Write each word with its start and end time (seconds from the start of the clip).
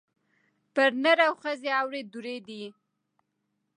پر 0.73 0.91
نر 1.03 1.19
او 1.27 1.33
ښځي 1.41 1.69
اوري 1.79 2.01
دُرې 2.13 2.37
دي 2.47 2.63